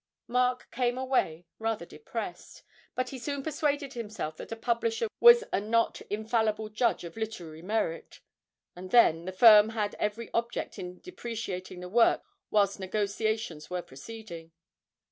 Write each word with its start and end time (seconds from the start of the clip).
Mark 0.25 0.67
came 0.71 0.97
away 0.97 1.45
rather 1.59 1.85
depressed, 1.85 2.63
but 2.95 3.09
he 3.09 3.19
soon 3.19 3.43
persuaded 3.43 3.93
himself 3.93 4.35
that 4.37 4.51
a 4.51 4.55
publisher 4.55 5.07
was 5.19 5.43
a 5.53 5.59
not 5.61 6.01
infallible 6.09 6.69
judge 6.69 7.03
of 7.03 7.15
literary 7.15 7.61
merit; 7.61 8.19
and 8.75 8.89
then, 8.89 9.25
the 9.25 9.31
firm 9.31 9.69
had 9.69 9.93
every 9.99 10.31
object 10.33 10.79
in 10.79 10.99
depreciating 11.01 11.81
the 11.81 11.87
work 11.87 12.23
whilst 12.49 12.79
negotiations 12.79 13.69
were 13.69 13.83
proceeding. 13.83 14.51